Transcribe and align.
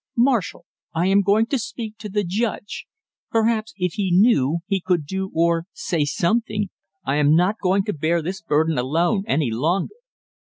"Marshall, 0.17 0.65
I 0.95 1.05
am 1.05 1.21
going 1.21 1.45
to 1.45 1.59
speak 1.59 1.95
to 1.99 2.09
the 2.09 2.23
judge; 2.23 2.87
perhaps 3.29 3.71
if 3.77 3.93
he 3.93 4.09
knew 4.11 4.61
he 4.65 4.81
could 4.81 5.05
do 5.05 5.29
or 5.31 5.65
say 5.73 6.05
something; 6.05 6.71
I 7.05 7.17
am 7.17 7.35
not 7.35 7.59
going 7.61 7.83
to 7.83 7.93
bear 7.93 8.23
this 8.23 8.41
burden 8.41 8.79
alone 8.79 9.23
any 9.27 9.51
longer!" 9.51 9.93